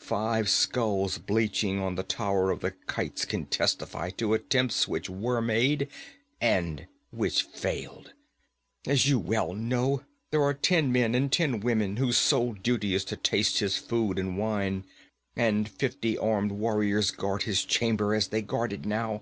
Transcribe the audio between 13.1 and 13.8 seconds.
taste his